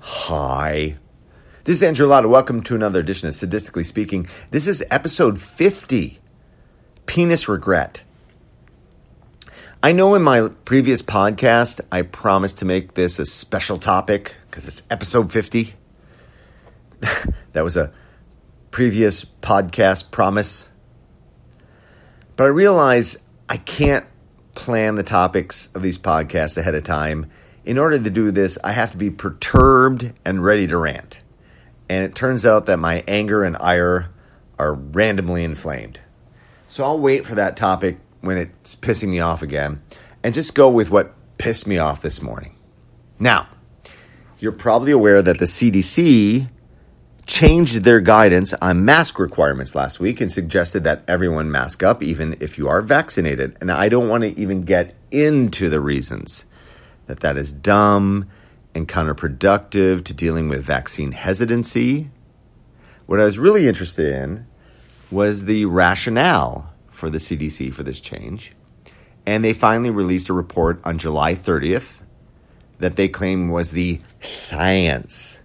Hi. 0.00 0.96
This 1.64 1.76
is 1.76 1.82
Andrew 1.82 2.06
Latta. 2.06 2.28
Welcome 2.28 2.62
to 2.64 2.74
another 2.74 3.00
edition 3.00 3.28
of 3.28 3.34
Sadistically 3.34 3.84
Speaking. 3.84 4.26
This 4.50 4.66
is 4.66 4.82
episode 4.90 5.40
50 5.40 6.18
Penis 7.06 7.48
Regret. 7.48 8.02
I 9.82 9.92
know 9.92 10.14
in 10.14 10.22
my 10.22 10.48
previous 10.64 11.02
podcast 11.02 11.80
I 11.90 12.02
promised 12.02 12.58
to 12.58 12.64
make 12.64 12.94
this 12.94 13.18
a 13.18 13.26
special 13.26 13.78
topic 13.78 14.34
because 14.50 14.66
it's 14.66 14.82
episode 14.90 15.30
50. 15.30 15.74
that 17.52 17.62
was 17.62 17.76
a 17.76 17.92
previous 18.70 19.24
podcast 19.24 20.10
promise. 20.10 20.68
But 22.36 22.44
I 22.44 22.48
realize 22.48 23.18
I 23.48 23.58
can't 23.58 24.06
plan 24.54 24.94
the 24.94 25.02
topics 25.02 25.68
of 25.74 25.82
these 25.82 25.98
podcasts 25.98 26.56
ahead 26.56 26.74
of 26.74 26.84
time. 26.84 27.30
In 27.64 27.78
order 27.78 27.98
to 27.98 28.10
do 28.10 28.30
this, 28.32 28.58
I 28.64 28.72
have 28.72 28.90
to 28.90 28.96
be 28.96 29.10
perturbed 29.10 30.12
and 30.24 30.44
ready 30.44 30.66
to 30.66 30.76
rant. 30.76 31.20
And 31.88 32.04
it 32.04 32.14
turns 32.14 32.44
out 32.44 32.66
that 32.66 32.78
my 32.78 33.04
anger 33.06 33.44
and 33.44 33.56
ire 33.60 34.10
are 34.58 34.74
randomly 34.74 35.44
inflamed. 35.44 36.00
So 36.66 36.82
I'll 36.82 36.98
wait 36.98 37.24
for 37.24 37.34
that 37.36 37.56
topic 37.56 37.98
when 38.20 38.36
it's 38.36 38.74
pissing 38.74 39.08
me 39.08 39.20
off 39.20 39.42
again 39.42 39.82
and 40.24 40.34
just 40.34 40.54
go 40.54 40.68
with 40.70 40.90
what 40.90 41.14
pissed 41.38 41.66
me 41.66 41.78
off 41.78 42.02
this 42.02 42.20
morning. 42.20 42.56
Now, 43.20 43.46
you're 44.40 44.52
probably 44.52 44.90
aware 44.90 45.22
that 45.22 45.38
the 45.38 45.44
CDC 45.44 46.48
changed 47.26 47.84
their 47.84 48.00
guidance 48.00 48.52
on 48.54 48.84
mask 48.84 49.20
requirements 49.20 49.76
last 49.76 50.00
week 50.00 50.20
and 50.20 50.32
suggested 50.32 50.82
that 50.82 51.04
everyone 51.06 51.52
mask 51.52 51.84
up 51.84 52.02
even 52.02 52.36
if 52.40 52.58
you 52.58 52.68
are 52.68 52.82
vaccinated. 52.82 53.56
And 53.60 53.70
I 53.70 53.88
don't 53.88 54.08
want 54.08 54.24
to 54.24 54.40
even 54.40 54.62
get 54.62 54.96
into 55.12 55.68
the 55.68 55.80
reasons 55.80 56.44
that 57.06 57.20
that 57.20 57.36
is 57.36 57.52
dumb 57.52 58.26
and 58.74 58.88
counterproductive 58.88 60.04
to 60.04 60.14
dealing 60.14 60.48
with 60.48 60.64
vaccine 60.64 61.12
hesitancy. 61.12 62.10
What 63.06 63.20
I 63.20 63.24
was 63.24 63.38
really 63.38 63.68
interested 63.68 64.14
in 64.14 64.46
was 65.10 65.44
the 65.44 65.66
rationale 65.66 66.72
for 66.90 67.10
the 67.10 67.18
CDC 67.18 67.74
for 67.74 67.82
this 67.82 68.00
change. 68.00 68.52
And 69.26 69.44
they 69.44 69.52
finally 69.52 69.90
released 69.90 70.28
a 70.28 70.32
report 70.32 70.80
on 70.84 70.98
July 70.98 71.34
30th 71.34 72.00
that 72.78 72.96
they 72.96 73.08
claim 73.08 73.48
was 73.48 73.72
the 73.72 74.00
science. 74.20 75.38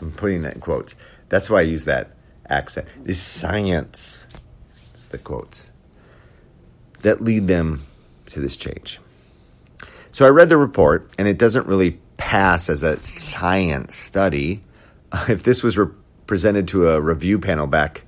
I'm 0.00 0.10
putting 0.12 0.42
that 0.42 0.54
in 0.54 0.60
quotes 0.60 0.94
that's 1.28 1.50
why 1.50 1.58
I 1.58 1.62
use 1.62 1.84
that 1.86 2.12
accent. 2.48 2.86
The 3.02 3.14
science. 3.14 4.26
It's 4.92 5.08
the 5.08 5.18
quotes 5.18 5.70
that 7.00 7.20
lead 7.20 7.48
them 7.48 7.84
to 8.26 8.40
this 8.40 8.56
change. 8.56 9.00
So 10.14 10.24
I 10.24 10.28
read 10.28 10.48
the 10.48 10.56
report, 10.56 11.12
and 11.18 11.26
it 11.26 11.38
doesn't 11.38 11.66
really 11.66 11.98
pass 12.18 12.70
as 12.70 12.84
a 12.84 13.02
science 13.02 13.96
study. 13.96 14.60
If 15.28 15.42
this 15.42 15.64
was 15.64 15.76
re- 15.76 15.88
presented 16.28 16.68
to 16.68 16.88
a 16.90 17.00
review 17.00 17.40
panel 17.40 17.66
back 17.66 18.04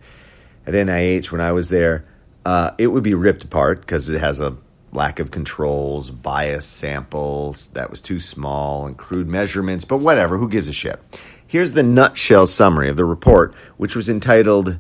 at 0.69 0.75
NIH 0.75 1.33
when 1.33 1.41
I 1.41 1.51
was 1.51 1.69
there, 1.69 2.05
uh, 2.45 2.71
it 2.79 2.87
would 2.87 3.03
be 3.03 3.15
ripped 3.15 3.43
apart 3.43 3.81
because 3.81 4.09
it 4.09 4.21
has 4.21 4.39
a 4.39 4.57
lack 4.93 5.19
of 5.19 5.33
controls, 5.33 6.13
bias 6.13 6.65
samples 6.65 7.67
that 7.75 7.91
was 7.91 8.01
too 8.01 8.21
small, 8.21 8.87
and 8.87 8.97
crude 8.97 9.27
measurements, 9.27 9.85
but 9.85 9.97
whatever, 9.97 10.39
who 10.39 10.49
gives 10.49 10.69
a 10.69 10.73
shit? 10.73 11.01
Here's 11.45 11.73
the 11.73 11.83
nutshell 11.83 12.47
summary 12.47 12.89
of 12.89 12.97
the 12.97 13.05
report, 13.05 13.53
which 13.79 13.97
was 13.97 14.09
entitled 14.09 14.79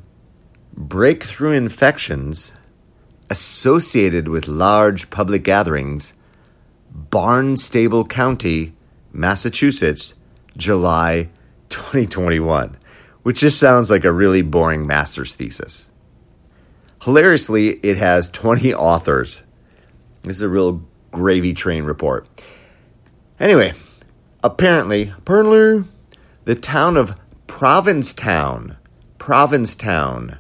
Breakthrough 0.76 1.54
Infections 1.54 2.52
Associated 3.30 4.28
with 4.28 4.46
Large 4.46 5.10
Public 5.10 5.42
Gatherings, 5.42 6.12
Barnstable 6.96 8.06
County, 8.06 8.72
Massachusetts, 9.12 10.14
July 10.56 11.28
2021, 11.68 12.78
which 13.22 13.40
just 13.40 13.60
sounds 13.60 13.90
like 13.90 14.04
a 14.04 14.12
really 14.12 14.40
boring 14.40 14.86
master's 14.86 15.34
thesis. 15.34 15.90
Hilariously, 17.02 17.72
it 17.82 17.98
has 17.98 18.30
20 18.30 18.72
authors. 18.72 19.42
This 20.22 20.36
is 20.36 20.42
a 20.42 20.48
real 20.48 20.82
gravy 21.12 21.52
train 21.52 21.84
report. 21.84 22.26
Anyway, 23.38 23.74
apparently, 24.42 25.12
apparently, 25.18 25.84
the 26.44 26.54
town 26.54 26.96
of 26.96 27.14
Provincetown, 27.46 28.78
Provincetown 29.18 30.38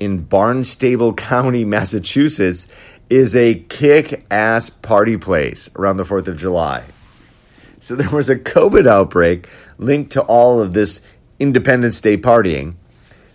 in 0.00 0.22
Barnstable 0.24 1.12
County, 1.12 1.64
Massachusetts, 1.66 2.66
is 3.08 3.36
a 3.36 3.54
kick 3.68 4.24
ass 4.30 4.70
party 4.70 5.16
place 5.16 5.70
around 5.76 5.96
the 5.96 6.04
4th 6.04 6.28
of 6.28 6.36
July. 6.36 6.84
So 7.80 7.94
there 7.94 8.10
was 8.10 8.28
a 8.28 8.36
COVID 8.36 8.86
outbreak 8.86 9.48
linked 9.78 10.12
to 10.12 10.22
all 10.22 10.60
of 10.60 10.72
this 10.72 11.00
Independence 11.38 12.00
Day 12.00 12.16
partying. 12.16 12.74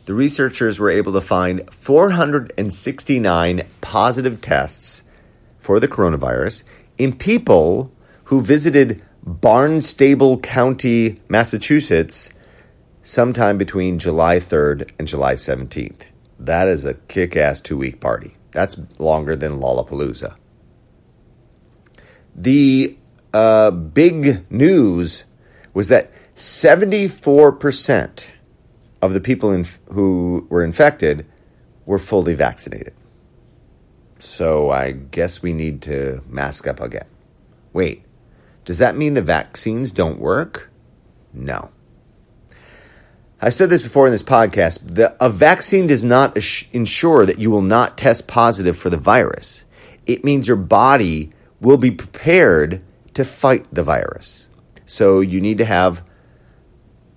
The 0.06 0.14
researchers 0.14 0.80
were 0.80 0.90
able 0.90 1.14
to 1.14 1.22
find 1.22 1.62
469 1.72 3.62
positive 3.80 4.42
tests 4.42 5.04
for 5.60 5.80
the 5.80 5.88
coronavirus 5.88 6.64
in 6.98 7.16
people 7.16 7.92
who 8.26 8.42
visited 8.42 9.02
Barnstable 9.24 10.40
County, 10.40 11.20
Massachusetts, 11.30 12.32
sometime 13.04 13.58
between 13.58 14.00
July 14.00 14.40
3rd 14.40 14.90
and 15.00 15.08
July 15.08 15.36
17th. 15.36 16.04
That 16.40 16.68
is 16.68 16.84
a 16.84 16.96
kick 16.96 17.38
ass 17.38 17.62
two 17.62 17.78
week 17.78 18.00
party. 18.00 18.36
That's 18.52 18.78
longer 19.00 19.36
than 19.36 19.60
Lollapalooza. 19.60 20.36
The 22.36 22.98
uh, 23.34 23.72
big 23.72 24.52
news 24.52 25.24
was 25.74 25.88
that 25.88 26.12
74% 26.36 28.28
of 29.02 29.14
the 29.14 29.22
people 29.22 29.52
in, 29.52 29.66
who 29.92 30.46
were 30.50 30.64
infected 30.64 31.26
were 31.86 32.00
fully 32.00 32.34
vaccinated. 32.34 32.94
So 34.20 34.70
I 34.70 34.92
guess 34.92 35.42
we 35.42 35.54
need 35.54 35.82
to 35.84 36.24
mask 36.28 36.68
up 36.68 36.80
again. 36.80 37.08
Wait, 37.74 38.06
does 38.66 38.78
that 38.78 38.96
mean 38.96 39.16
the 39.16 39.22
vaccines 39.22 39.92
don't 39.92 40.20
work? 40.20 40.70
No. 41.34 41.72
I've 43.44 43.56
said 43.56 43.72
this 43.72 43.82
before 43.82 44.06
in 44.06 44.12
this 44.12 44.22
podcast. 44.22 44.96
The, 44.96 45.16
a 45.20 45.28
vaccine 45.28 45.88
does 45.88 46.04
not 46.04 46.38
ensure 46.72 47.26
that 47.26 47.40
you 47.40 47.50
will 47.50 47.64
not 47.64 47.98
test 47.98 48.28
positive 48.28 48.78
for 48.78 48.92
the 48.92 48.98
virus. 48.98 49.66
It 50.06 50.24
means 50.24 50.48
your 50.48 50.58
body 50.58 51.32
will 51.60 51.78
be 51.78 51.90
prepared 51.90 52.84
to 53.16 53.26
fight 53.26 53.66
the 53.74 53.82
virus. 53.82 54.48
So 54.86 55.22
you 55.22 55.42
need 55.42 55.58
to 55.58 55.66
have 55.66 56.04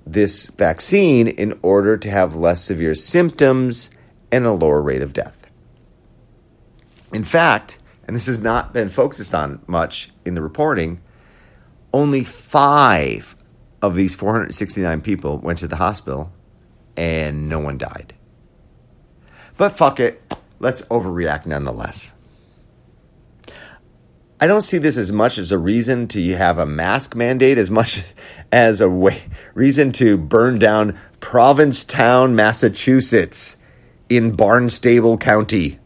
this 0.06 0.46
vaccine 0.46 1.28
in 1.28 1.58
order 1.60 1.98
to 1.98 2.10
have 2.10 2.34
less 2.34 2.62
severe 2.62 2.94
symptoms 2.94 3.90
and 4.32 4.46
a 4.46 4.52
lower 4.52 4.80
rate 4.80 5.02
of 5.02 5.12
death. 5.12 5.46
In 7.12 7.24
fact, 7.24 7.78
and 8.06 8.16
this 8.16 8.26
has 8.26 8.40
not 8.40 8.72
been 8.72 8.88
focused 8.88 9.34
on 9.34 9.60
much 9.66 10.10
in 10.24 10.32
the 10.34 10.42
reporting, 10.42 11.02
only 11.92 12.24
five 12.24 13.33
of 13.86 13.94
these 13.94 14.14
469 14.14 15.00
people 15.00 15.38
went 15.38 15.58
to 15.60 15.68
the 15.68 15.76
hospital 15.76 16.32
and 16.96 17.48
no 17.48 17.58
one 17.58 17.78
died. 17.78 18.14
But 19.56 19.70
fuck 19.70 20.00
it, 20.00 20.22
let's 20.58 20.82
overreact 20.82 21.46
nonetheless. 21.46 22.14
I 24.40 24.46
don't 24.46 24.62
see 24.62 24.78
this 24.78 24.96
as 24.96 25.12
much 25.12 25.38
as 25.38 25.52
a 25.52 25.58
reason 25.58 26.08
to 26.08 26.34
have 26.34 26.58
a 26.58 26.66
mask 26.66 27.14
mandate 27.14 27.56
as 27.56 27.70
much 27.70 28.12
as 28.52 28.80
a 28.80 28.90
way, 28.90 29.22
reason 29.54 29.92
to 29.92 30.18
burn 30.18 30.58
down 30.58 30.98
Provincetown, 31.20 32.34
Massachusetts 32.34 33.56
in 34.08 34.36
Barnstable 34.36 35.16
County. 35.18 35.78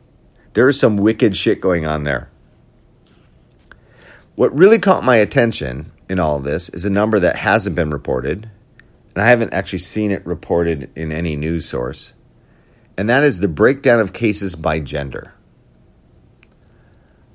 There's 0.54 0.80
some 0.80 0.96
wicked 0.96 1.36
shit 1.36 1.60
going 1.60 1.86
on 1.86 2.04
there. 2.04 2.30
What 4.34 4.56
really 4.56 4.78
caught 4.78 5.04
my 5.04 5.16
attention 5.16 5.92
in 6.08 6.18
all 6.18 6.36
of 6.36 6.44
this 6.44 6.68
is 6.70 6.84
a 6.84 6.90
number 6.90 7.18
that 7.18 7.36
hasn't 7.36 7.76
been 7.76 7.90
reported, 7.90 8.48
and 9.14 9.22
I 9.22 9.26
haven't 9.26 9.52
actually 9.52 9.80
seen 9.80 10.10
it 10.10 10.24
reported 10.26 10.90
in 10.96 11.12
any 11.12 11.36
news 11.36 11.68
source, 11.68 12.14
and 12.96 13.08
that 13.08 13.22
is 13.22 13.40
the 13.40 13.48
breakdown 13.48 14.00
of 14.00 14.12
cases 14.12 14.54
by 14.54 14.80
gender. 14.80 15.34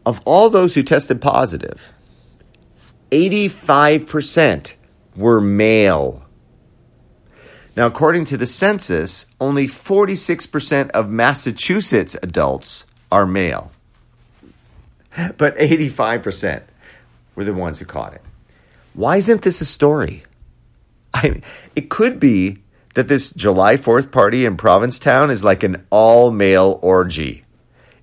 Of 0.05 0.21
all 0.25 0.49
those 0.49 0.75
who 0.75 0.83
tested 0.83 1.21
positive, 1.21 1.93
85% 3.11 4.73
were 5.15 5.39
male. 5.39 6.25
Now, 7.75 7.85
according 7.85 8.25
to 8.25 8.37
the 8.37 8.47
census, 8.47 9.27
only 9.39 9.67
46% 9.67 10.89
of 10.91 11.09
Massachusetts 11.09 12.17
adults 12.21 12.85
are 13.11 13.25
male, 13.25 13.71
but 15.37 15.57
85% 15.57 16.63
were 17.35 17.43
the 17.43 17.53
ones 17.53 17.79
who 17.79 17.85
caught 17.85 18.13
it. 18.13 18.21
Why 18.93 19.17
isn't 19.17 19.41
this 19.41 19.61
a 19.61 19.65
story? 19.65 20.23
I 21.13 21.29
mean, 21.29 21.43
it 21.75 21.89
could 21.89 22.19
be 22.19 22.59
that 22.93 23.07
this 23.07 23.31
July 23.31 23.75
4th 23.75 24.11
party 24.11 24.45
in 24.45 24.55
Provincetown 24.55 25.31
is 25.31 25.43
like 25.43 25.63
an 25.63 25.85
all 25.89 26.31
male 26.31 26.79
orgy. 26.81 27.45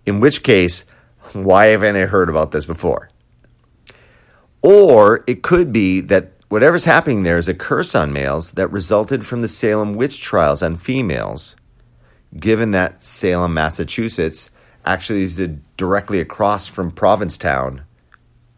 In 0.04 0.20
which 0.20 0.42
case, 0.42 0.84
why 1.32 1.66
haven't 1.66 1.96
I 1.96 2.06
heard 2.06 2.28
about 2.28 2.50
this 2.50 2.66
before? 2.66 3.10
Or 4.62 5.24
it 5.26 5.42
could 5.42 5.72
be 5.72 6.00
that 6.00 6.32
whatever's 6.48 6.84
happening 6.84 7.22
there 7.22 7.38
is 7.38 7.48
a 7.48 7.54
curse 7.54 7.94
on 7.94 8.12
males 8.12 8.52
that 8.52 8.68
resulted 8.68 9.24
from 9.24 9.42
the 9.42 9.48
Salem 9.48 9.94
witch 9.94 10.20
trials 10.20 10.62
on 10.62 10.76
females, 10.76 11.54
given 12.38 12.72
that 12.72 13.02
Salem, 13.02 13.54
Massachusetts, 13.54 14.50
actually 14.84 15.22
is 15.22 15.40
directly 15.76 16.20
across 16.20 16.66
from 16.66 16.90
Provincetown 16.90 17.82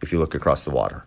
if 0.01 0.11
you 0.11 0.19
look 0.19 0.33
across 0.33 0.63
the 0.63 0.71
water. 0.71 1.05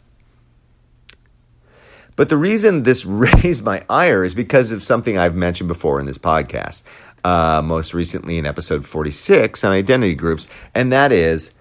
But 2.16 2.30
the 2.30 2.36
reason 2.36 2.82
this 2.82 3.04
raised 3.06 3.64
my 3.64 3.84
ire 3.88 4.24
is 4.24 4.34
because 4.34 4.72
of 4.72 4.82
something 4.82 5.16
I've 5.16 5.36
mentioned 5.36 5.68
before 5.68 6.00
in 6.00 6.06
this 6.06 6.18
podcast, 6.18 6.82
uh, 7.24 7.62
most 7.62 7.94
recently 7.94 8.38
in 8.38 8.46
episode 8.46 8.86
46 8.86 9.62
on 9.62 9.72
identity 9.72 10.14
groups, 10.14 10.48
and 10.74 10.90
that 10.92 11.12
is 11.12 11.52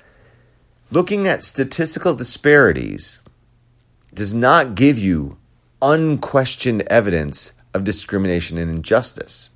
looking 0.91 1.27
at 1.27 1.43
statistical 1.43 2.13
disparities 2.15 3.19
does 4.13 4.33
not 4.33 4.75
give 4.75 4.97
you 4.97 5.37
unquestioned 5.81 6.81
evidence 6.83 7.53
of 7.73 7.83
discrimination 7.83 8.57
and 8.57 8.71
injustice. 8.71 9.49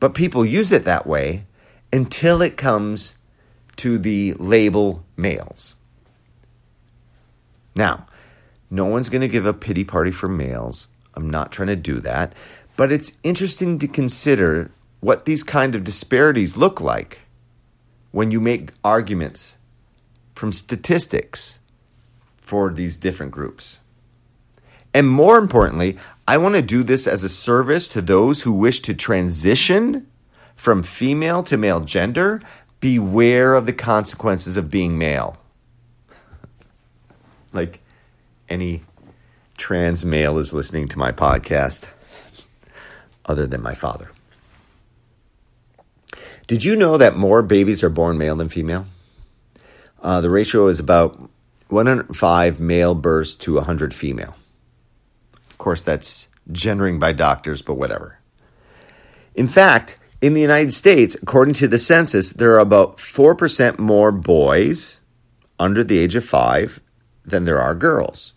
But 0.00 0.14
people 0.14 0.44
use 0.44 0.72
it 0.72 0.84
that 0.84 1.06
way 1.06 1.44
until 1.92 2.40
it 2.40 2.56
comes 2.56 3.16
to 3.76 3.98
the 3.98 4.34
label 4.34 5.04
males. 5.16 5.74
Now, 7.74 8.06
no 8.70 8.84
one's 8.84 9.08
going 9.08 9.22
to 9.22 9.28
give 9.28 9.46
a 9.46 9.54
pity 9.54 9.84
party 9.84 10.10
for 10.10 10.28
males. 10.28 10.88
I'm 11.14 11.30
not 11.30 11.52
trying 11.52 11.68
to 11.68 11.76
do 11.76 12.00
that. 12.00 12.34
But 12.76 12.92
it's 12.92 13.12
interesting 13.22 13.78
to 13.80 13.88
consider 13.88 14.70
what 15.00 15.24
these 15.24 15.42
kind 15.42 15.74
of 15.74 15.84
disparities 15.84 16.56
look 16.56 16.80
like 16.80 17.20
when 18.10 18.30
you 18.30 18.40
make 18.40 18.70
arguments 18.84 19.58
from 20.34 20.52
statistics 20.52 21.58
for 22.36 22.72
these 22.72 22.96
different 22.96 23.32
groups. 23.32 23.80
And 24.94 25.08
more 25.08 25.38
importantly, 25.38 25.98
I 26.26 26.38
want 26.38 26.54
to 26.54 26.62
do 26.62 26.82
this 26.82 27.06
as 27.06 27.24
a 27.24 27.28
service 27.28 27.88
to 27.88 28.00
those 28.00 28.42
who 28.42 28.52
wish 28.52 28.80
to 28.82 28.94
transition 28.94 30.06
from 30.56 30.82
female 30.82 31.42
to 31.44 31.56
male 31.56 31.80
gender. 31.80 32.40
Beware 32.80 33.54
of 33.54 33.66
the 33.66 33.72
consequences 33.72 34.56
of 34.56 34.70
being 34.70 34.96
male. 34.96 35.36
like, 37.52 37.80
any 38.48 38.82
trans 39.56 40.04
male 40.04 40.38
is 40.38 40.52
listening 40.52 40.86
to 40.88 40.98
my 40.98 41.12
podcast 41.12 41.88
other 43.26 43.46
than 43.46 43.62
my 43.62 43.74
father. 43.74 44.10
Did 46.46 46.64
you 46.64 46.76
know 46.76 46.96
that 46.96 47.16
more 47.16 47.42
babies 47.42 47.82
are 47.82 47.90
born 47.90 48.16
male 48.16 48.36
than 48.36 48.48
female? 48.48 48.86
Uh, 50.02 50.20
the 50.20 50.30
ratio 50.30 50.68
is 50.68 50.80
about 50.80 51.28
105 51.68 52.60
male 52.60 52.94
births 52.94 53.36
to 53.36 53.56
100 53.56 53.92
female. 53.92 54.36
Of 55.50 55.58
course, 55.58 55.82
that's 55.82 56.28
gendering 56.50 56.98
by 56.98 57.12
doctors, 57.12 57.60
but 57.60 57.74
whatever. 57.74 58.18
In 59.34 59.48
fact, 59.48 59.98
in 60.20 60.34
the 60.34 60.40
United 60.40 60.72
States, 60.72 61.16
according 61.22 61.54
to 61.54 61.68
the 61.68 61.78
census, 61.78 62.30
there 62.30 62.54
are 62.54 62.58
about 62.58 62.96
4% 62.96 63.78
more 63.78 64.10
boys 64.10 65.00
under 65.58 65.84
the 65.84 65.98
age 65.98 66.16
of 66.16 66.24
five 66.24 66.80
than 67.24 67.44
there 67.44 67.60
are 67.60 67.74
girls. 67.74 68.32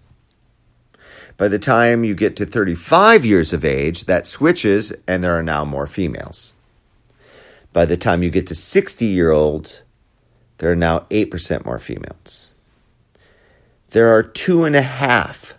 By 1.42 1.48
the 1.48 1.58
time 1.58 2.04
you 2.04 2.14
get 2.14 2.36
to 2.36 2.46
35 2.46 3.26
years 3.26 3.52
of 3.52 3.66
age, 3.66 4.06
that 4.06 4.28
switches 4.28 4.94
and 5.08 5.24
there 5.24 5.36
are 5.36 5.42
now 5.42 5.66
more 5.66 5.88
females. 5.88 6.54
By 7.74 7.86
the 7.86 7.98
time 7.98 8.22
you 8.22 8.30
get 8.30 8.46
to 8.46 8.54
60 8.54 9.06
year 9.06 9.32
old, 9.32 9.82
there 10.60 10.72
are 10.72 10.76
now 10.76 11.08
8% 11.10 11.66
more 11.66 11.80
females. 11.80 12.54
There 13.90 14.16
are 14.16 14.22
two 14.22 14.66
and 14.66 14.76
a 14.76 14.84
half 14.84 15.56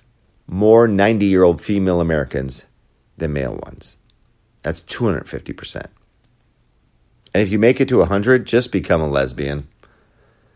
more 0.47 0.87
90 0.87 1.27
year 1.27 1.43
old 1.43 1.61
female 1.61 2.01
Americans 2.01 2.67
than 3.17 3.33
male 3.33 3.59
ones. 3.65 3.97
That's 4.63 4.83
250%. 4.83 5.87
And 7.35 7.43
if 7.43 7.51
you 7.51 7.59
make 7.59 7.81
it 7.81 7.89
to 7.89 7.99
100, 7.99 8.47
just 8.47 8.71
become 8.71 9.01
a 9.01 9.09
lesbian 9.09 9.67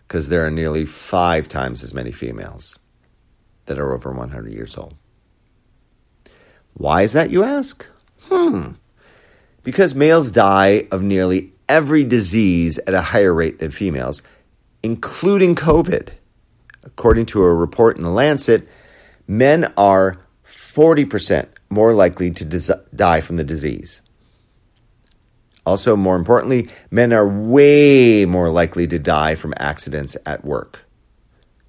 because 0.07 0.29
there 0.29 0.47
are 0.47 0.53
nearly 0.53 0.85
five 0.85 1.49
times 1.49 1.83
as 1.83 1.93
many 1.93 2.13
females 2.13 2.79
that 3.65 3.81
are 3.81 3.93
over 3.93 4.13
100 4.13 4.53
years 4.53 4.79
old. 4.79 4.95
Why 6.77 7.03
is 7.03 7.13
that, 7.15 7.31
you 7.31 7.43
ask? 7.43 7.87
Hmm. 8.25 8.73
Because 9.63 9.95
males 9.95 10.31
die 10.31 10.87
of 10.91 11.03
nearly 11.03 11.53
every 11.71 12.05
disease 12.05 12.79
at 12.87 12.93
a 12.93 13.01
higher 13.01 13.33
rate 13.33 13.61
than 13.61 13.71
females, 13.71 14.23
including 14.83 15.55
COVID. 15.55 16.11
According 16.85 17.27
to 17.27 17.43
a 17.43 17.55
report 17.55 17.97
in 17.97 18.05
The 18.05 18.11
Lancet, 18.11 18.69
men 19.27 19.73
are 19.77 20.19
40% 20.47 21.47
more 21.71 21.95
likely 21.95 22.31
to 22.31 22.45
die 22.95 23.21
from 23.23 23.39
the 23.39 23.45
disease. 23.45 24.03
Also, 25.65 25.97
more 25.97 26.15
importantly, 26.15 26.69
men 26.91 27.13
are 27.13 27.27
way 27.27 28.27
more 28.27 28.51
likely 28.51 28.87
to 28.87 28.99
die 28.99 29.35
from 29.35 29.55
accidents 29.57 30.17
at 30.27 30.45
work. 30.45 30.85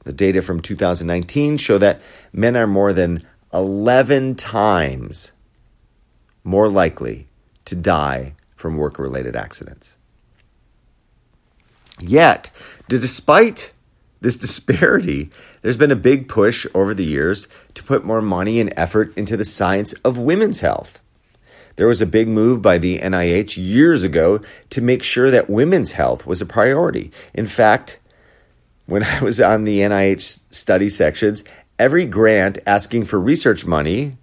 The 0.04 0.14
data 0.14 0.42
from 0.42 0.60
2019 0.62 1.58
show 1.58 1.78
that 1.78 2.02
men 2.32 2.56
are 2.56 2.68
more 2.68 2.94
than 2.94 3.26
11 3.54 4.36
times 4.36 5.32
more 6.44 6.70
likely 6.70 7.28
to 7.66 7.76
die 7.76 8.34
from 8.56 8.78
work 8.78 8.98
related 8.98 9.36
accidents. 9.36 9.98
Yet, 12.00 12.50
despite 12.88 13.74
this 14.22 14.38
disparity, 14.38 15.30
there's 15.62 15.78
been 15.78 15.92
a 15.92 15.96
big 15.96 16.28
push 16.28 16.66
over 16.74 16.94
the 16.94 17.06
years 17.06 17.48
to 17.74 17.84
put 17.84 18.06
more 18.06 18.22
money 18.22 18.60
and 18.60 18.74
effort 18.78 19.16
into 19.18 19.38
the 19.38 19.46
science 19.46 19.94
of 20.04 20.18
women's 20.18 20.62
health. 20.62 21.00
There 21.76 21.88
was 21.88 22.02
a 22.02 22.08
big 22.08 22.28
move 22.28 22.62
by 22.62 22.80
the 22.80 22.98
NIH 23.00 23.58
years 23.58 24.04
ago 24.04 24.42
to 24.72 24.82
make 24.82 25.04
sure 25.04 25.30
that 25.30 25.50
women's 25.50 25.92
health 25.92 26.26
was 26.26 26.42
a 26.42 26.46
priority. 26.46 27.12
In 27.34 27.46
fact, 27.46 28.00
when 28.88 29.04
I 29.04 29.22
was 29.22 29.40
on 29.40 29.66
the 29.66 29.82
NIH 29.82 30.40
study 30.50 30.90
sections, 30.90 31.44
every 31.80 32.06
grant 32.06 32.60
asking 32.66 33.06
for 33.06 33.20
research 33.20 33.66
money 33.66 34.18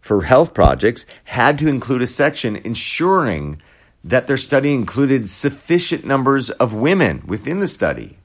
for 0.00 0.22
health 0.22 0.54
projects 0.54 1.04
had 1.24 1.58
to 1.58 1.68
include 1.68 2.02
a 2.02 2.06
section 2.06 2.56
ensuring 2.56 3.60
that 4.04 4.28
their 4.28 4.36
study 4.36 4.72
included 4.72 5.28
sufficient 5.28 6.04
numbers 6.04 6.50
of 6.50 6.72
women 6.72 7.24
within 7.26 7.58
the 7.58 7.66
study. 7.66 8.16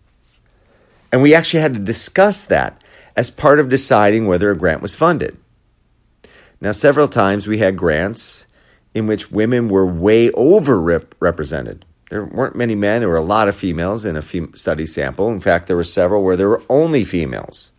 And 1.11 1.21
we 1.21 1.33
actually 1.33 1.61
had 1.61 1.73
to 1.73 1.79
discuss 1.79 2.45
that 2.45 2.83
as 3.15 3.31
part 3.31 3.59
of 3.59 3.67
deciding 3.67 4.27
whether 4.27 4.51
a 4.51 4.57
grant 4.57 4.81
was 4.81 4.95
funded. 4.95 5.37
Now, 6.61 6.71
several 6.71 7.07
times 7.07 7.47
we 7.47 7.57
had 7.57 7.75
grants 7.75 8.45
in 8.93 9.07
which 9.07 9.31
women 9.31 9.67
were 9.67 9.85
way 9.85 10.29
over 10.31 10.79
represented. 11.19 11.85
There 12.09 12.25
weren't 12.25 12.55
many 12.55 12.75
men, 12.75 12.99
there 13.01 13.09
were 13.09 13.15
a 13.15 13.21
lot 13.21 13.47
of 13.47 13.55
females 13.55 14.05
in 14.05 14.17
a 14.17 14.21
study 14.21 14.85
sample. 14.85 15.29
In 15.29 15.39
fact, 15.39 15.67
there 15.67 15.77
were 15.77 15.83
several 15.83 16.23
where 16.23 16.35
there 16.35 16.49
were 16.49 16.63
only 16.69 17.03
females. 17.03 17.71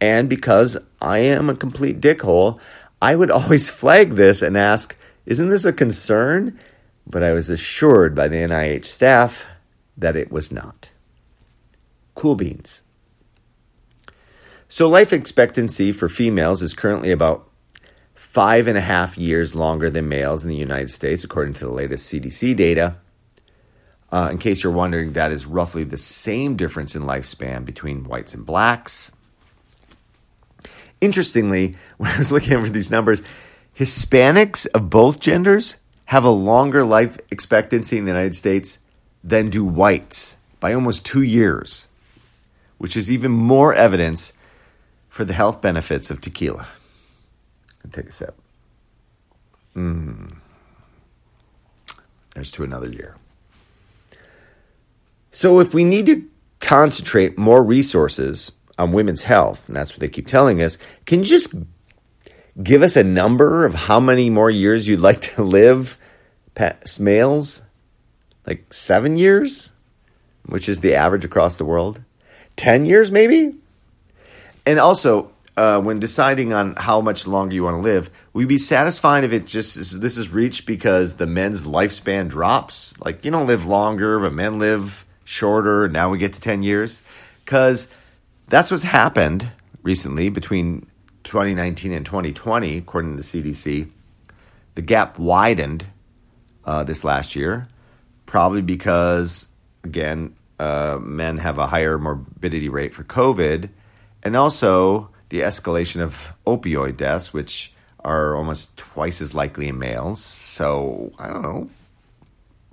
And 0.00 0.28
because 0.28 0.76
I 1.00 1.18
am 1.18 1.50
a 1.50 1.56
complete 1.56 2.00
dickhole, 2.00 2.60
I 3.00 3.16
would 3.16 3.30
always 3.30 3.70
flag 3.70 4.12
this 4.12 4.42
and 4.42 4.56
ask, 4.56 4.96
isn't 5.26 5.48
this 5.48 5.64
a 5.64 5.72
concern? 5.72 6.58
But 7.06 7.22
I 7.22 7.32
was 7.32 7.48
assured 7.48 8.14
by 8.14 8.28
the 8.28 8.36
NIH 8.36 8.84
staff 8.84 9.46
that 9.96 10.16
it 10.16 10.30
was 10.30 10.52
not. 10.52 10.88
Cool 12.14 12.34
beans. 12.34 12.82
So, 14.68 14.88
life 14.88 15.12
expectancy 15.14 15.92
for 15.92 16.08
females 16.08 16.60
is 16.60 16.74
currently 16.74 17.10
about 17.10 17.48
five 18.14 18.66
and 18.66 18.76
a 18.76 18.82
half 18.82 19.16
years 19.16 19.54
longer 19.54 19.88
than 19.88 20.08
males 20.08 20.44
in 20.44 20.50
the 20.50 20.56
United 20.56 20.90
States, 20.90 21.24
according 21.24 21.54
to 21.54 21.64
the 21.64 21.72
latest 21.72 22.12
CDC 22.12 22.54
data. 22.54 22.96
Uh, 24.12 24.28
in 24.30 24.38
case 24.38 24.62
you're 24.62 24.72
wondering, 24.72 25.12
that 25.12 25.32
is 25.32 25.46
roughly 25.46 25.84
the 25.84 25.98
same 25.98 26.56
difference 26.56 26.94
in 26.94 27.02
lifespan 27.02 27.64
between 27.64 28.04
whites 28.04 28.34
and 28.34 28.44
blacks. 28.44 29.10
Interestingly, 31.00 31.76
when 31.98 32.10
I 32.10 32.18
was 32.18 32.32
looking 32.32 32.54
over 32.54 32.68
these 32.68 32.90
numbers, 32.90 33.22
Hispanics 33.76 34.66
of 34.74 34.90
both 34.90 35.20
genders 35.20 35.76
have 36.06 36.24
a 36.24 36.30
longer 36.30 36.82
life 36.82 37.18
expectancy 37.30 37.98
in 37.98 38.04
the 38.04 38.10
United 38.10 38.34
States 38.34 38.78
than 39.22 39.50
do 39.50 39.64
whites 39.64 40.36
by 40.58 40.72
almost 40.72 41.04
two 41.04 41.22
years, 41.22 41.86
which 42.78 42.96
is 42.96 43.10
even 43.10 43.30
more 43.30 43.74
evidence 43.74 44.32
for 45.08 45.24
the 45.24 45.32
health 45.32 45.60
benefits 45.60 46.10
of 46.10 46.20
tequila. 46.20 46.68
take 47.92 48.06
a 48.06 48.12
sip. 48.12 48.36
Mm. 49.76 50.36
There's 52.34 52.50
to 52.52 52.64
another 52.64 52.88
year. 52.88 53.16
So, 55.30 55.60
if 55.60 55.74
we 55.74 55.84
need 55.84 56.06
to 56.06 56.24
concentrate 56.60 57.38
more 57.38 57.62
resources 57.62 58.52
on 58.78 58.92
women's 58.92 59.24
health, 59.24 59.66
and 59.66 59.76
that's 59.76 59.92
what 59.92 60.00
they 60.00 60.08
keep 60.08 60.26
telling 60.26 60.62
us, 60.62 60.78
can 61.06 61.20
you 61.20 61.24
just 61.24 61.54
give 62.62 62.82
us 62.82 62.96
a 62.96 63.04
number 63.04 63.66
of 63.66 63.74
how 63.74 64.00
many 64.00 64.30
more 64.30 64.50
years 64.50 64.86
you'd 64.86 65.00
like 65.00 65.20
to 65.20 65.42
live 65.42 65.98
past 66.54 67.00
males? 67.00 67.62
Like 68.46 68.72
seven 68.72 69.16
years, 69.16 69.72
which 70.46 70.68
is 70.68 70.80
the 70.80 70.94
average 70.94 71.24
across 71.24 71.56
the 71.56 71.64
world? 71.64 72.02
10 72.56 72.84
years, 72.84 73.12
maybe? 73.12 73.54
And 74.64 74.78
also, 74.78 75.30
uh, 75.56 75.80
when 75.80 75.98
deciding 75.98 76.52
on 76.52 76.74
how 76.76 77.00
much 77.00 77.26
longer 77.26 77.54
you 77.54 77.64
want 77.64 77.76
to 77.76 77.80
live, 77.80 78.10
you 78.34 78.46
be 78.46 78.58
satisfied 78.58 79.24
if 79.24 79.32
it 79.32 79.44
just 79.44 79.76
is, 79.76 79.98
this 79.98 80.16
is 80.16 80.30
reached 80.30 80.66
because 80.66 81.16
the 81.16 81.26
men's 81.26 81.64
lifespan 81.64 82.28
drops? 82.28 82.98
Like 83.00 83.24
you 83.24 83.30
don't 83.30 83.46
live 83.46 83.66
longer, 83.66 84.20
but 84.20 84.32
men 84.32 84.58
live 84.58 85.04
shorter. 85.24 85.88
Now 85.88 86.10
we 86.10 86.18
get 86.18 86.34
to 86.34 86.40
ten 86.40 86.62
years 86.62 87.00
because 87.44 87.88
that's 88.48 88.70
what's 88.70 88.82
happened 88.82 89.50
recently 89.82 90.28
between 90.28 90.86
2019 91.24 91.92
and 91.92 92.04
2020, 92.04 92.78
according 92.78 93.16
to 93.16 93.22
the 93.22 93.22
CDC. 93.22 93.90
The 94.74 94.82
gap 94.82 95.18
widened 95.18 95.86
uh, 96.64 96.84
this 96.84 97.04
last 97.04 97.36
year, 97.36 97.66
probably 98.26 98.62
because 98.62 99.48
again 99.84 100.34
uh, 100.58 100.98
men 101.00 101.38
have 101.38 101.58
a 101.58 101.66
higher 101.66 101.98
morbidity 101.98 102.68
rate 102.68 102.94
for 102.94 103.04
COVID, 103.04 103.70
and 104.22 104.36
also 104.36 105.10
the 105.28 105.40
escalation 105.40 106.00
of 106.00 106.32
opioid 106.46 106.96
deaths, 106.96 107.32
which 107.32 107.72
are 108.04 108.34
almost 108.34 108.76
twice 108.76 109.20
as 109.20 109.34
likely 109.34 109.68
in 109.68 109.78
males. 109.78 110.22
So, 110.22 111.12
I 111.18 111.28
don't 111.28 111.42
know, 111.42 111.68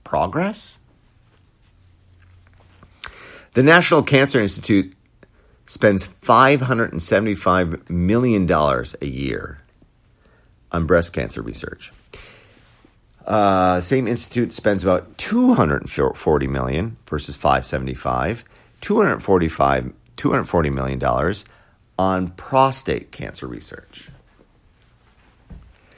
progress? 0.03 0.79
The 3.53 3.63
National 3.63 4.03
Cancer 4.03 4.41
Institute 4.41 4.94
spends 5.65 6.07
$575 6.07 7.89
million 7.89 8.51
a 8.51 9.05
year 9.05 9.61
on 10.71 10.85
breast 10.85 11.13
cancer 11.13 11.41
research. 11.41 11.91
Uh, 13.25 13.81
same 13.81 14.07
institute 14.07 14.53
spends 14.53 14.83
about 14.83 15.17
240 15.17 16.47
million 16.47 16.97
versus 17.07 17.35
575, 17.35 18.43
245 18.81 19.93
240 20.15 20.69
million 20.69 20.99
dollars 20.99 21.45
on 21.97 22.29
prostate 22.31 23.11
cancer 23.11 23.47
research. 23.47 24.09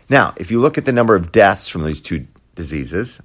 Now, 0.09 0.33
if 0.37 0.51
you 0.51 0.61
look 0.61 0.77
at 0.77 0.85
the 0.85 0.93
number 0.93 1.15
of 1.15 1.31
deaths 1.31 1.67
from 1.67 1.83
these 1.83 2.01
two 2.01 2.27
diseases 2.55 3.21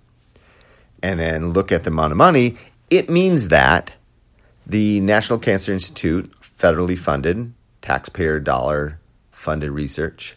and 1.02 1.20
then 1.20 1.52
look 1.52 1.70
at 1.70 1.84
the 1.84 1.90
amount 1.90 2.12
of 2.12 2.18
money, 2.18 2.56
it 2.90 3.08
means 3.08 3.48
that 3.48 3.94
the 4.66 5.00
National 5.00 5.38
Cancer 5.38 5.72
Institute, 5.72 6.32
federally 6.40 6.98
funded, 6.98 7.52
taxpayer 7.80 8.38
dollar 8.38 9.00
funded 9.30 9.70
research, 9.70 10.36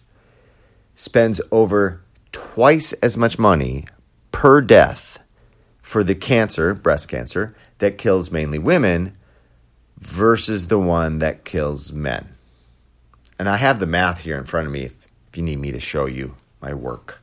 spends 0.96 1.40
over 1.52 2.02
twice 2.32 2.94
as 2.94 3.18
much 3.18 3.38
money 3.38 3.86
per 4.32 4.62
death 4.62 5.20
for 5.82 6.04
the 6.04 6.16
cancer, 6.16 6.74
breast 6.74 7.08
cancer, 7.08 7.56
that 7.80 7.98
kills 7.98 8.32
mainly 8.32 8.58
women 8.58 9.16
versus 9.98 10.68
the 10.68 10.80
one 10.80 11.20
that 11.20 11.46
kills 11.46 11.94
men. 11.94 12.36
And 13.38 13.48
I 13.48 13.58
have 13.58 13.80
the 13.80 13.86
math 13.86 14.22
here 14.22 14.38
in 14.38 14.46
front 14.46 14.68
of 14.68 14.74
me 14.74 14.84
if, 14.84 15.08
if 15.30 15.38
you 15.38 15.44
need 15.44 15.60
me 15.60 15.72
to 15.72 15.80
show 15.80 16.06
you 16.06 16.36
my 16.62 16.74
work. 16.74 17.22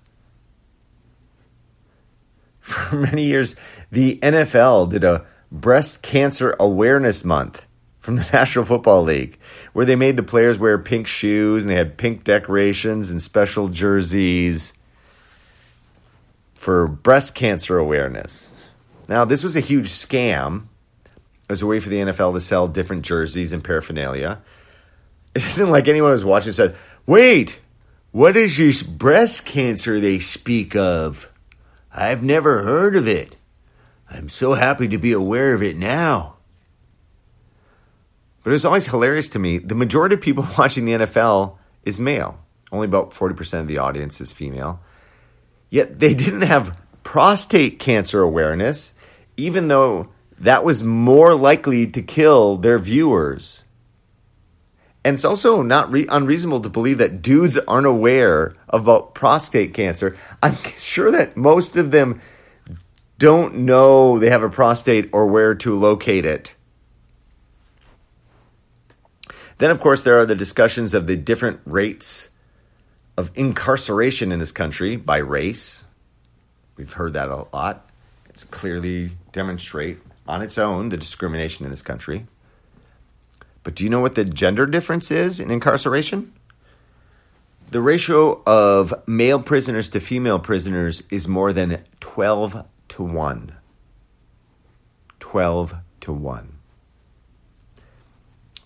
For 2.61 2.97
many 2.97 3.25
years, 3.25 3.57
the 3.91 4.19
NFL 4.21 4.91
did 4.91 5.05
a 5.05 5.25
breast 5.53 6.03
cancer 6.03 6.57
awareness 6.59 7.25
month 7.25 7.67
from 8.01 8.17
the 8.17 8.29
National 8.33 8.65
Football 8.65 9.03
League, 9.03 9.39
where 9.73 9.85
they 9.85 9.95
made 9.95 10.17
the 10.17 10.23
players 10.23 10.59
wear 10.59 10.79
pink 10.79 11.07
shoes 11.07 11.63
and 11.63 11.71
they 11.71 11.77
had 11.77 11.99
pink 11.99 12.25
decorations 12.25 13.11
and 13.11 13.23
special 13.23 13.69
jerseys 13.69 14.73
for 16.55 16.89
breast 16.89 17.35
cancer 17.35 17.79
awareness. 17.79 18.53
Now, 19.09 19.25
this 19.25 19.45
was 19.45 19.55
a 19.55 19.61
huge 19.61 19.89
scam 19.89 20.65
as 21.49 21.61
a 21.61 21.67
way 21.67 21.81
for 21.81 21.91
the 21.91 21.97
NFL 21.97 22.35
to 22.35 22.41
sell 22.41 22.67
different 22.67 23.05
jerseys 23.05 23.53
and 23.53 23.63
paraphernalia. 23.63 24.41
It 25.35 25.47
isn't 25.47 25.71
like 25.71 25.89
anyone 25.89 26.11
was 26.11 26.27
watching 26.27 26.53
said, 26.53 26.77
Wait, 27.07 27.59
what 28.11 28.37
is 28.37 28.59
this 28.59 28.83
breast 28.83 29.47
cancer 29.47 29.99
they 29.99 30.19
speak 30.19 30.77
of? 30.77 31.33
I've 31.91 32.23
never 32.23 32.63
heard 32.63 32.95
of 32.97 33.09
it. 33.09 33.37
I'm 34.13 34.29
so 34.29 34.53
happy 34.53 34.89
to 34.89 34.99
be 34.99 35.13
aware 35.13 35.55
of 35.55 35.63
it 35.63 35.77
now. 35.77 36.37
But 38.45 38.53
it's 38.53 38.65
always 38.65 38.87
hilarious 38.87 39.29
to 39.31 39.39
me. 39.39 39.59
The 39.59 39.75
majority 39.75 40.17
of 40.17 40.21
people 40.21 40.47
watching 40.59 40.85
the 40.85 40.93
NFL 40.93 41.57
is 41.85 41.99
male. 41.99 42.39
Only 42.71 42.87
about 42.87 43.13
40% 43.13 43.61
of 43.61 43.69
the 43.69 43.79
audience 43.79 44.21
is 44.21 44.33
female. 44.33 44.81
Yet 45.71 45.99
they 45.99 46.15
didn't 46.15 46.43
have 46.43 46.77
prostate 47.03 47.79
cancer 47.79 48.21
awareness, 48.21 48.93
even 49.37 49.69
though 49.69 50.09
that 50.39 50.65
was 50.65 50.83
more 50.83 51.35
likely 51.35 51.87
to 51.87 52.03
kill 52.03 52.57
their 52.57 52.79
viewers. 52.79 53.63
And 55.05 55.15
it's 55.15 55.25
also 55.25 55.63
not 55.63 55.91
re- 55.91 56.07
unreasonable 56.09 56.61
to 56.61 56.69
believe 56.69 56.99
that 56.99 57.23
dudes 57.23 57.59
aren't 57.59 57.87
aware 57.87 58.55
about 58.69 59.15
prostate 59.15 59.75
cancer. 59.75 60.17
I'm 60.43 60.57
sure 60.79 61.11
that 61.11 61.37
most 61.37 61.77
of 61.77 61.91
them 61.91 62.21
don't 63.23 63.55
know 63.55 64.19
they 64.19 64.31
have 64.31 64.43
a 64.43 64.51
prostate 64.51 65.09
or 65.13 65.29
where 65.29 65.55
to 65.55 65.79
locate 65.79 66.27
it. 66.27 66.57
Then, 69.59 69.71
of 69.71 69.79
course, 69.79 70.03
there 70.03 70.19
are 70.19 70.27
the 70.27 70.35
discussions 70.35 70.93
of 70.93 71.07
the 71.07 71.15
different 71.15 71.61
rates 71.65 72.31
of 73.17 73.31
incarceration 73.37 74.33
in 74.33 74.41
this 74.41 74.51
country 74.51 74.97
by 74.97 75.19
race. 75.19 75.85
We've 76.77 76.95
heard 76.95 77.13
that 77.13 77.29
a 77.29 77.47
lot. 77.53 77.89
It's 78.29 78.43
clearly 78.43 79.13
demonstrate 79.31 79.99
on 80.27 80.43
its 80.43 80.59
own 80.59 80.89
the 80.89 80.97
discrimination 80.97 81.65
in 81.65 81.71
this 81.71 81.81
country. 81.81 82.27
But 83.63 83.77
do 83.77 83.85
you 83.85 83.91
know 83.91 84.01
what 84.01 84.17
the 84.17 84.25
gender 84.25 84.67
difference 84.67 85.13
is 85.13 85.39
in 85.39 85.53
incarceration? 85.53 86.33
The 87.71 87.81
ratio 87.81 88.43
of 88.45 88.93
male 89.07 89.41
prisoners 89.41 89.91
to 89.91 90.01
female 90.01 90.41
prisoners 90.41 91.05
is 91.09 91.29
more 91.29 91.53
than 91.53 91.85
12 92.01 92.67
to 92.89 93.03
1. 93.03 93.57
12 95.21 95.75
to 96.01 96.13
1. 96.13 96.53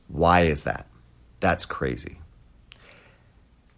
Why 0.08 0.42
is 0.42 0.62
that? 0.64 0.86
That's 1.40 1.66
crazy. 1.66 2.18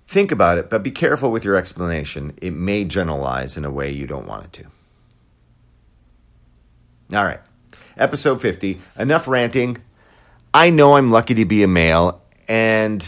Think 0.06 0.32
about 0.32 0.56
it, 0.58 0.70
but 0.70 0.82
be 0.82 0.90
careful 0.90 1.30
with 1.30 1.44
your 1.44 1.56
explanation. 1.56 2.32
It 2.40 2.54
may 2.54 2.84
generalize 2.84 3.56
in 3.56 3.64
a 3.64 3.70
way 3.70 3.90
you 3.90 4.06
don't 4.06 4.26
want 4.26 4.46
it 4.46 4.52
to. 4.54 4.64
All 7.16 7.24
right, 7.24 7.40
episode 7.96 8.40
50. 8.40 8.80
Enough 8.98 9.28
ranting. 9.28 9.78
I 10.54 10.70
know 10.70 10.96
I'm 10.96 11.10
lucky 11.10 11.34
to 11.34 11.44
be 11.44 11.62
a 11.62 11.68
male, 11.68 12.22
and 12.48 13.04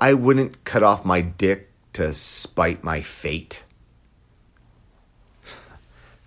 I 0.00 0.14
wouldn't 0.14 0.64
cut 0.64 0.82
off 0.84 1.04
my 1.04 1.20
dick 1.20 1.70
to 1.94 2.14
spite 2.14 2.84
my 2.84 3.00
fate. 3.00 3.64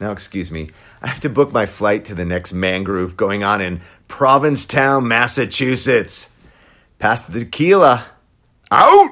Now, 0.01 0.11
excuse 0.11 0.51
me, 0.51 0.71
I 1.03 1.07
have 1.07 1.19
to 1.19 1.29
book 1.29 1.53
my 1.53 1.67
flight 1.67 2.05
to 2.05 2.15
the 2.15 2.25
next 2.25 2.53
mangrove 2.53 3.15
going 3.15 3.43
on 3.43 3.61
in 3.61 3.81
Provincetown, 4.07 5.07
Massachusetts. 5.07 6.27
Past 6.97 7.31
the 7.31 7.41
tequila. 7.41 8.07
Out! 8.71 9.10